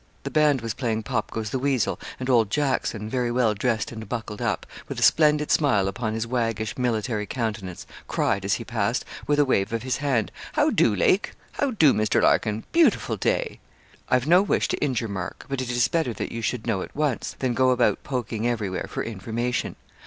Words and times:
The 0.23 0.31
band 0.31 0.61
was 0.61 0.73
playing 0.73 1.03
'Pop 1.03 1.29
goes 1.29 1.51
the 1.51 1.59
weasel,' 1.59 1.99
and 2.19 2.27
old 2.27 2.49
Jackson, 2.49 3.07
very 3.07 3.29
well 3.29 3.53
dressed 3.53 3.91
and 3.91 4.09
buckled 4.09 4.41
up, 4.41 4.65
with 4.87 4.99
a 4.99 5.03
splendid 5.03 5.51
smile 5.51 5.87
upon 5.87 6.15
his 6.15 6.25
waggish, 6.25 6.75
military 6.75 7.27
countenance, 7.27 7.85
cried, 8.07 8.43
as 8.43 8.55
he 8.55 8.63
passed, 8.63 9.05
with 9.27 9.37
a 9.37 9.45
wave 9.45 9.71
of 9.71 9.83
his 9.83 9.97
hand, 9.97 10.31
'How 10.53 10.71
do, 10.71 10.95
Lake 10.95 11.33
how 11.51 11.69
do, 11.69 11.93
Mr. 11.93 12.19
Larkin 12.19 12.63
beautiful 12.71 13.15
day!' 13.15 13.59
'I've 14.09 14.25
no 14.25 14.41
wish 14.41 14.67
to 14.69 14.77
injure 14.83 15.07
Mark; 15.07 15.45
but 15.47 15.61
it 15.61 15.69
is 15.69 15.87
better 15.87 16.13
that 16.13 16.31
you 16.31 16.41
should 16.41 16.65
know 16.65 16.81
at 16.81 16.95
once, 16.95 17.35
than 17.37 17.53
go 17.53 17.69
about 17.69 18.01
poking 18.03 18.47
everywhere 18.47 18.87
for 18.89 19.03
information.' 19.03 19.75